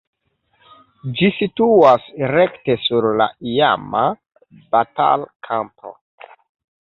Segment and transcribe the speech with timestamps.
[1.17, 4.01] Ĝi situas rekte sur la iama
[4.77, 5.93] batalkampo.